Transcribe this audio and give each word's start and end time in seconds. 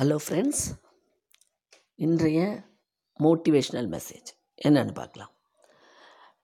Hello 0.00 0.16
friends 0.26 0.60
இன்றைய 1.94 2.38
motivational 3.18 3.88
message 3.94 4.28
என்னென்னு 4.64 4.94
பார்க்கலாம். 4.94 5.32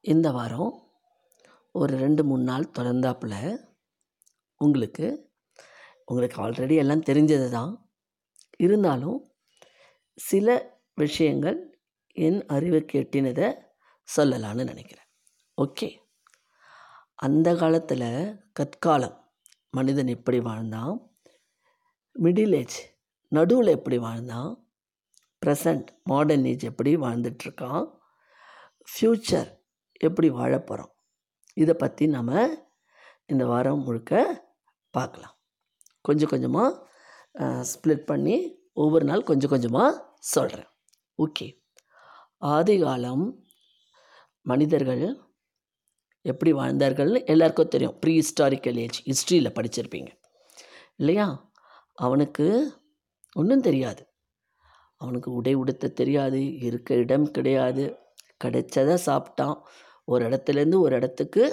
இந்த 0.00 0.30
வாரம் 0.30 0.72
ஒரு 1.72 1.96
ரெண்டு 1.96 2.24
மூணு 2.24 2.42
நாள் 2.42 2.66
தொடர்ந்தாப்புல 2.79 3.37
உங்களுக்கு 4.56 5.06
உங்களுக்கு 6.04 6.37
ஆல்ரெடி 6.46 6.74
எல்லாம் 6.74 7.00
தெரிஞ்சது 7.00 7.48
தான் 7.48 7.73
இருந்தாலும் 8.56 9.30
சில 10.14 10.75
விஷயங்கள் 10.95 11.59
என் 12.12 12.46
அறிவுக்கு 12.46 13.00
எட்டினதை 13.00 13.48
சொல்லலான்னு 14.09 14.68
நினைக்கிறேன். 14.73 15.09
ஓகே 15.62 15.88
அந்த 17.14 17.57
காலத்தில் 17.57 18.09
கற்காலம் 18.52 19.16
மனிதன் 19.70 20.07
எப்படி 20.07 20.41
வாழ்ந்தான். 20.41 20.95
மிடில் 22.23 22.54
ஏஜ் 22.54 22.95
நடுவில் 23.33 23.77
எப்படி 23.77 23.98
வாழ்ந்தான் 23.98 24.51
ப்ரெசண்ட் 25.43 25.89
மாடர்ன் 26.11 26.47
ஏஜ் 26.51 26.65
எப்படி 26.71 26.93
வாழ்ந்துட்டுருக்கான்? 26.97 27.85
ஃப்யூச்சர் 28.89 29.49
எப்படி 30.07 30.29
வாழப்போகிறோம் 30.30 30.93
இதை 31.57 31.75
பற்றி 31.75 32.05
நம்ம 32.07 32.49
இந்த 33.33 33.45
வாரம் 33.47 33.85
முழுக்க 33.87 34.12
பார்க்கலாம். 34.91 35.35
கொஞ்சம் 36.01 36.33
கொஞ்சமாக 36.33 36.71
ஸ்ப்ளிட் 37.71 38.09
பண்ணி 38.11 38.37
ஒவ்வொரு 38.83 39.05
நாள் 39.05 39.29
கொஞ்சம் 39.30 39.52
கொஞ்சமாக 39.55 39.91
சொல்கிறேன் 40.35 40.71
ஓகே 41.19 41.47
ஆதி 42.55 42.77
காலம் 42.83 43.24
மனிதர்கள் 44.47 45.05
எப்படி 46.24 46.51
வாழ்ந்தார்கள்னு 46.52 47.21
எல்லாருக்கும் 47.33 47.73
தெரியும். 47.74 47.97
ப்ரீ 48.02 48.13
ஹிஸ்டாரிக்கல் 48.21 48.79
ஏஜ் 48.85 48.99
ஹிஸ்ட்ரியில் 49.11 49.57
படிச்சிருப்பீங்க. 49.57 50.11
இல்லையா? 51.01 51.27
அவனுக்கு 52.07 52.47
ஒன்றும் 53.36 53.60
தெரியாது. 53.60 54.02
அவனுக்கு 54.96 55.32
உடை 55.32 55.54
உடுத்த 55.54 55.88
தெரியாது 55.88 56.59
இருக்க 56.59 56.95
இடம் 56.95 57.30
கிடையாது. 57.30 57.84
கிடைச்சதை 58.45 58.96
சாப்பிட்டான். 59.06 59.56
ஒரு 60.04 60.23
இடத்துலேருந்து 60.28 60.78
ஒரு 60.78 60.96
இடத்துக்கு 60.96 61.45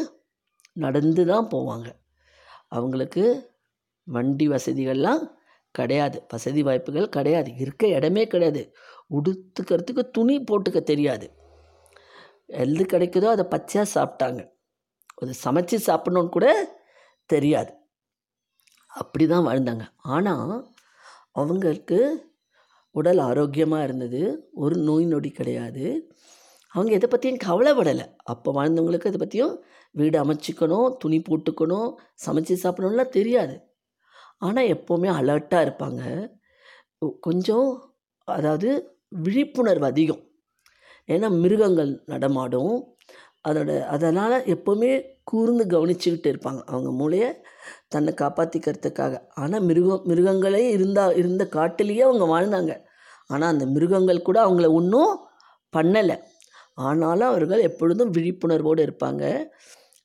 நடந்து 0.74 1.26
தான் 1.26 1.48
போவாங்க. 1.52 1.90
அவங்களுக்கு 2.68 3.24
வண்டி 4.04 4.48
வசதிகள்லாம் 4.48 5.24
கிடையாது. 5.72 6.18
வசதி 6.30 6.64
வாய்ப்புகள் 6.64 7.10
கிடையாது. 7.10 7.50
இருக்க 7.58 7.88
இடமே 7.88 8.28
கிடையாது. 8.28 8.76
உடுத்துக்கிறதுக்கு 9.10 10.04
துணி 10.12 10.36
போட்டுக்க 10.52 10.80
தெரியாது. 10.84 11.28
எது 12.48 12.84
கிடைக்குதோ 12.94 13.28
அதை 13.36 13.46
பச்சையாக 13.46 13.94
சாப்பிட்டாங்க. 13.96 14.42
அது 15.22 15.34
சமைச்சு 15.46 15.78
சாப்பிடணுன்னு 15.88 16.30
கூட 16.30 16.48
தெரியாது. 17.26 17.72
அப்படி 18.88 19.28
தான் 19.28 19.46
வாழ்ந்தாங்க. 19.48 19.86
ஆனால் 20.16 20.73
அவங்களுக்கு 21.36 22.00
உடல் 22.96 23.18
ஆரோக்கியமாக 23.20 23.84
இருந்தது. 23.84 24.22
ஒரு 24.54 24.76
நோய் 24.78 25.06
நொடி 25.06 25.32
கிடையாது. 25.32 25.86
அவங்க 26.76 26.94
எதை 26.94 27.08
பற்றியும் 27.10 27.44
கவலைப்படலை. 27.46 28.06
அப்போ 28.24 28.50
வாழ்ந்தவங்களுக்கு 28.54 29.12
அதை 29.12 29.20
பற்றியும் 29.20 29.56
வீடு 29.96 30.18
அமைச்சிக்கணும் 30.24 30.88
துணி 30.98 31.20
போட்டுக்கணும் 31.22 31.90
சமைச்சு 32.26 32.56
சாப்பிடணும்லாம் 32.64 33.16
தெரியாது. 33.20 33.56
ஆனால் 34.40 34.72
எப்போவுமே 34.76 35.10
அலர்ட்டாக 35.20 35.66
இருப்பாங்க. 35.68 36.02
கொஞ்சம் 37.20 37.70
அதாவது 38.28 38.70
விழிப்புணர்வு 39.24 39.86
அதிகம். 39.86 40.24
ஏன்னா 41.10 41.30
மிருகங்கள் 41.42 42.04
நடமாடும். 42.06 42.74
அதோட 43.46 43.72
அதனால் 43.86 44.36
எப்போவுமே 44.54 44.92
கூர்ந்து 45.24 45.64
கவனிச்சுக்கிட்டு 45.66 46.30
இருப்பாங்க. 46.34 46.62
அவங்க 46.64 46.92
மூளையை 46.92 47.30
தன்னை 47.88 48.14
காப்பாற்றிக்கிறதுக்காக 48.22 49.22
ஆனால் 49.34 49.62
மிருகம் 49.62 50.06
மிருகங்களே 50.06 50.64
இருந்தால் 50.70 51.16
இருந்த 51.16 51.48
காட்டிலேயே 51.48 52.02
அவங்க 52.02 52.26
வாழ்ந்தாங்க. 52.26 52.74
ஆனால் 53.28 53.50
அந்த 53.50 53.66
மிருகங்கள் 53.66 54.22
கூட 54.22 54.38
அவங்கள 54.46 54.72
ஒன்றும் 54.72 55.14
பண்ணலை. 55.74 56.18
ஆனாலும் 56.74 57.28
அவர்கள் 57.28 57.60
எப்பொழுதும் 57.60 58.14
விழிப்புணர்வோடு 58.14 58.82
இருப்பாங்க. 58.88 59.24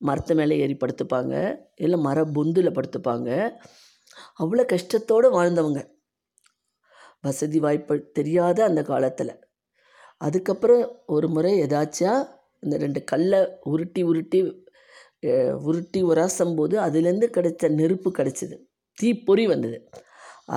மரத்து 0.00 0.34
மேலே 0.34 0.58
ஏறி 0.58 0.76
படுத்துப்பாங்க. 0.76 1.34
இல்லை 1.74 1.98
மர 1.98 2.24
பொந்தில் 2.24 2.76
படுத்துப்பாங்க. 2.78 3.30
அவ்வளோ 4.38 4.64
கஷ்டத்தோடு 4.74 5.28
வாழ்ந்தவங்க. 5.38 5.80
வசதி 7.20 7.58
வாய்ப்பு 7.58 8.10
தெரியாத 8.12 8.64
அந்த 8.64 8.82
காலத்தில். 8.82 9.32
அதுக்கப்புறம் 10.20 10.84
ஒரு 11.06 11.28
முறை 11.28 11.52
ஏதாச்சா 11.62 12.12
இந்த 12.62 12.74
ரெண்டு 12.84 13.00
கல்லை 13.12 13.40
உருட்டி 13.72 14.02
உருட்டி 14.10 14.40
உருட்டி 15.68 16.00
உராசம் 16.10 16.56
போது 16.58 16.74
அதுலேருந்து 16.86 17.28
கிடைச்ச 17.36 17.70
நெருப்பு 17.80 18.08
கிடச்சிது. 18.18 18.56
தீப்பொறி 18.98 19.44
வந்தது. 19.52 19.78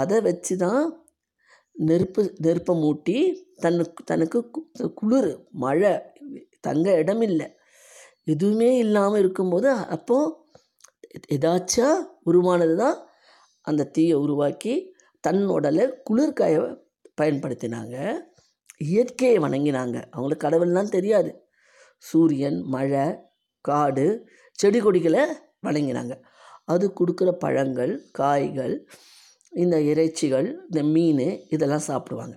அதை 0.02 0.18
வச்சு 0.28 0.54
தான் 0.66 0.84
நெருப்பு 1.76 2.22
நெருப்பை 2.46 2.74
மூட்டி 2.84 3.16
தனக்கு 3.64 4.02
தனக்கு 4.12 4.40
குளிர் 5.00 5.32
மழை 5.64 5.94
தங்க 6.68 6.88
இடம் 7.02 7.24
இல்லை. 7.30 7.48
எதுவுமே 8.34 8.70
இல்லாமல் 8.86 9.22
இருக்கும்போது 9.24 9.70
அப்போது 9.96 10.30
எதாச்சா 11.36 11.88
உருவானது 12.30 12.76
தான் 12.84 12.98
அந்த 13.68 13.88
தீயை 13.96 14.18
உருவாக்கி 14.26 14.74
தன் 15.24 15.44
உடலை 15.56 15.86
குளிர்காய 16.10 16.56
பயன்படுத்தினாங்க. 17.22 17.96
இயற்கையை 18.92 19.38
வணங்கினாங்க. 19.46 19.98
அவங்களுக்கு 20.14 20.46
கடவுள்லாம் 20.46 20.94
தெரியாது. 20.98 21.32
சூரியன் 22.10 22.60
மழை 22.74 23.06
காடு 23.66 24.06
செடி 24.60 24.80
கொடிகளை 24.80 25.24
வணங்கினாங்க. 25.66 26.14
அது 26.74 26.86
கொடுக்குற 27.00 27.30
பழங்கள் 27.44 27.94
காய்கள் 28.20 28.76
இந்த 29.54 29.78
இறைச்சிகள் 29.92 30.48
இந்த 30.68 30.82
மீன் 30.94 31.28
இதெல்லாம் 31.56 31.88
சாப்பிடுவாங்க. 31.90 32.36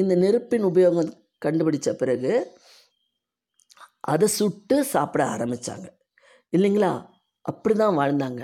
இந்த 0.00 0.12
நெருப்பின் 0.22 0.66
உபயோகம் 0.70 1.10
கண்டுபிடிச்ச 1.44 1.90
பிறகு 2.02 2.32
அதை 4.12 4.26
சுட்டு 4.38 4.76
சாப்பிட 4.92 5.22
ஆரம்பித்தாங்க 5.34 5.86
இல்லைங்களா? 6.52 6.92
அப்படி 7.50 7.74
தான் 7.74 7.98
வாழ்ந்தாங்க. 8.00 8.42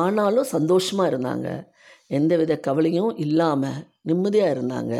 ஆனாலும் 0.00 0.52
சந்தோஷமாக 0.56 1.10
இருந்தாங்க. 1.12 1.48
எந்தவித 2.18 2.52
கவலையும் 2.66 3.12
இல்லாமல் 3.24 3.80
நிம்மதியாக 4.08 4.54
இருந்தாங்க. 4.56 4.94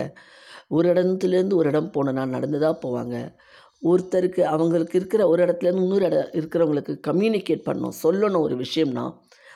ஒரு 0.76 0.86
இடத்துலேருந்து 0.92 1.58
ஒரு 1.60 1.68
இடம் 1.72 1.92
போனோன்னா 1.96 2.24
நடந்து 2.34 2.58
தான் 2.64 2.80
போவாங்க. 2.84 3.16
ஒருத்தருக்கு 3.82 4.40
அவங்களுக்கு 4.40 4.98
இருக்கிற 4.98 5.28
ஒரு 5.28 5.44
இடத்துலேருந்து 5.46 5.82
இன்னொரு 5.82 6.04
இடம் 6.04 6.30
இருக்கிறவங்களுக்கு 6.32 6.92
கம்யூனிகேட் 7.08 7.66
பண்ணணும் 7.68 7.96
சொல்லணும் 8.02 8.38
ஒரு 8.38 8.56
விஷயம்னா 8.56 9.04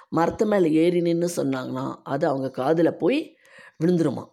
மரத்து 0.08 0.46
மேலே 0.46 0.72
ஏறி 0.72 1.00
நின்று 1.00 1.28
சொன்னாங்கன்னா 1.36 1.94
அது 2.02 2.26
அவங்க 2.26 2.50
காதில் 2.50 2.98
போய் 2.98 3.36
விழுந்துருமா? 3.84 4.24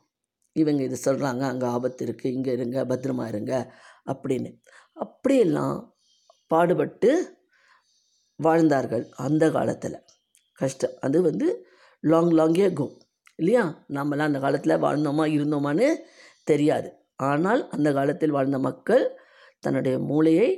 இவங்க 0.52 0.84
இது 0.84 0.98
சொல்கிறாங்க 1.06 1.40
அங்கே 1.40 1.66
ஆபத்து 1.66 2.06
இருக்குது 2.06 2.34
இங்கே 2.34 2.52
இருங்க 2.52 2.86
பத்திரமா 2.86 3.28
இருங்க 3.28 3.74
அப்படின்னு. 4.06 4.50
அப்படியெல்லாம் 4.94 5.96
பாடுபட்டு 6.48 7.12
வாழ்ந்தார்கள் 8.36 9.06
அந்த 9.16 9.52
காலத்தில். 9.52 9.98
கஷ்டம். 10.54 10.96
அது 11.00 11.22
வந்து 11.22 11.48
லாங் 12.04 12.31
லாங்கே 12.31 12.74
கோ 12.74 12.88
இல்லையா? 13.36 13.64
நம்மளாம் 13.90 14.30
அந்த 14.31 14.40
காலத்தில் 14.40 14.81
வாழ்ந்தோமா 14.81 15.25
இருந்தோமான்னு 15.38 15.96
தெரியாது. 16.44 16.90
ஆனால் 17.16 17.69
அந்த 17.69 17.94
காலத்தில் 17.94 18.31
வாழ்ந்த 18.31 18.59
மக்கள் 18.59 19.19
தன்னுடைய 19.63 19.95
மூளையை 20.09 20.50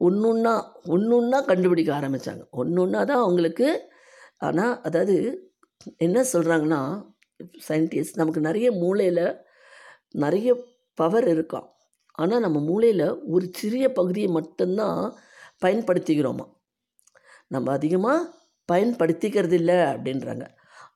ஒன்றுன்னா 0.00 0.52
ஒன்றுன்னா 0.94 1.38
கண்டுபிடிக்க 1.50 1.90
ஆரம்பித்தாங்க 2.00 2.42
ஒன்றுன்னா 2.60 3.00
தான் 3.10 3.24
அவங்களுக்கு 3.24 3.68
ஆனால் 4.38 4.74
அதாவது 4.88 5.16
என்ன 6.06 6.18
சொல்கிறாங்கன்னா 6.32 6.80
சயின்டிஸ்ட் 7.68 8.20
நமக்கு 8.20 8.40
நிறைய 8.48 8.68
மூளையில் 8.82 9.24
நிறைய 10.24 10.48
பவர் 10.98 11.26
இருக்கும். 11.34 11.66
ஆனால் 12.18 12.44
நம்ம 12.44 12.58
மூளையில் 12.70 13.06
ஒரு 13.34 13.46
சிறிய 13.58 13.84
பகுதியை 13.98 14.28
மட்டும்தான் 14.38 15.00
பயன்படுத்திக்கிறோமா? 15.64 16.46
நம்ம 17.54 17.72
அதிகமாக 17.78 18.28
பயன்படுத்திக்கிறது 18.68 19.56
இல்லை 19.60 19.78
அப்படின்றாங்க. 19.92 20.44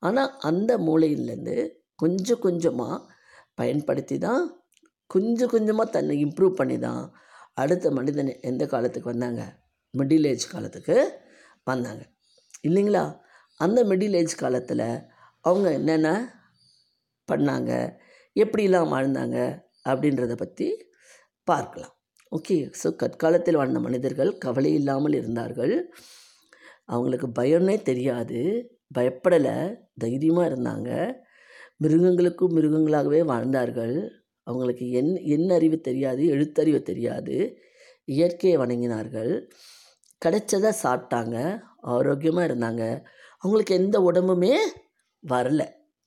ஆனால் 0.06 0.32
அந்த 0.50 0.72
மூளையிலேருந்து 0.88 1.56
கொஞ்சம் 2.02 2.42
கொஞ்சமாக 2.46 3.02
பயன்படுத்தி 3.60 4.16
தான் 4.18 4.42
கொஞ்சம் 5.14 5.52
கொஞ்சமாக 5.54 5.94
தன்னை 5.96 6.14
இம்ப்ரூவ் 6.24 6.58
பண்ணி 6.60 6.76
தான் 6.86 7.02
அடுத்த 7.62 7.90
மனிதன் 7.98 8.30
எந்த 8.50 8.64
காலத்துக்கு 8.72 9.12
வந்தாங்க? 9.12 9.42
மிடில் 9.94 10.26
ஏஜ் 10.30 10.46
காலத்துக்கு 10.52 10.96
வந்தாங்க. 11.70 12.02
இல்லைங்களா? 12.68 13.04
அந்த 13.60 13.80
மிடில் 13.90 14.16
ஏஜ் 14.20 14.40
காலத்தில் 14.42 14.86
அவங்க 15.44 15.68
என்னென்ன 15.78 16.08
பண்ணாங்க? 17.28 17.72
எப்படிலாம் 18.36 18.92
வாழ்ந்தாங்க? 18.94 19.38
அப்படின்றத 19.90 20.34
பற்றி 20.42 20.66
பார்க்கலாம். 21.48 21.92
ஓகே 22.32 22.56
ஸோ 22.80 22.88
கற்காலத்தில் 23.02 23.58
வாழ்ந்த 23.60 23.80
மனிதர்கள் 23.86 24.30
கவலை 24.44 24.70
இல்லாமல் 24.78 25.16
இருந்தார்கள். 25.20 25.74
அவங்களுக்கு 26.92 27.28
பயம்னே 27.40 27.76
தெரியாது. 27.90 28.40
பயப்படலை 28.96 29.54
தைரியமாக 30.02 30.48
இருந்தாங்க. 30.50 30.90
மிருகங்களுக்கும் 31.82 32.54
மிருகங்களாகவே 32.56 33.20
வாழ்ந்தார்கள். 33.32 33.96
அவங்களுக்கு 34.44 34.90
எண் 34.90 35.14
எண் 35.14 35.50
அறிவு 35.50 35.80
தெரியாது 35.80 36.22
எழுத்தறிவு 36.22 36.82
தெரியாது. 36.82 37.58
இயற்கையை 38.04 38.58
வணங்கினார்கள். 38.60 39.50
கிடைச்சதை 40.24 40.72
சாப்பிட்டாங்க. 40.82 41.60
ஆரோக்கியமாக 41.80 42.46
இருந்தாங்க. 42.46 43.04
அவங்களுக்கு 43.38 43.74
எந்த 43.74 43.98
உடம்புமே 44.00 44.56
வரல. 45.28 45.62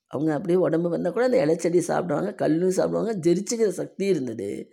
அவங்க 0.08 0.34
அப்படியே 0.34 0.60
உடம்பு 0.60 0.90
வந்தால் 0.90 1.14
கூட 1.14 1.26
அந்த 1.26 1.46
இலைச்செடி 1.46 1.80
சாப்பிடுவாங்க 1.80 2.34
கல்லும் 2.34 2.72
சாப்பிடுவாங்க 2.72 3.14
ஜெரிச்சுக்கிற 3.16 3.68
சக்தி 3.68 4.06
இருந்தது. 4.06 4.70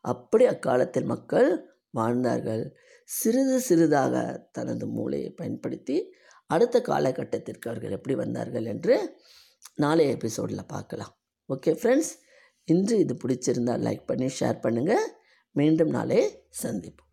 அப்படி 0.00 0.44
அக்காலத்தில் 0.46 1.04
மக்கள் 1.04 1.66
வாழ்ந்தார்கள். 1.90 2.76
சிறிது 3.04 3.60
சிறிதாக 3.60 4.48
தனது 4.52 4.86
மூளையை 4.86 5.30
பயன்படுத்தி 5.30 6.12
அடுத்த 6.46 6.82
காலகட்டத்திற்கு 6.82 7.70
அவர்கள் 7.70 7.90
எப்படி 7.90 8.16
வந்தார்கள் 8.16 8.64
என்று 8.64 9.16
நாளைய 9.74 10.12
எபிசோடில் 10.12 10.66
பார்க்கலாம். 10.66 11.18
ஓகே 11.48 11.68
ஃப்ரெண்ட்ஸ் 11.68 12.12
இன்று 12.72 12.96
இது 13.04 13.14
பிடிச்சிருந்தால் 13.22 13.84
லைக் 13.86 14.08
பண்ணி 14.10 14.28
ஷேர் 14.38 14.58
பண்ணுங்கள் 14.64 15.06
மீண்டும் 15.56 15.94
நாளை 15.96 16.20
சந்திப்போம். 16.62 17.09